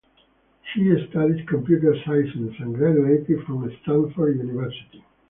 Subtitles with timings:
[0.73, 5.05] She studied computer science and graduated from Stanford University.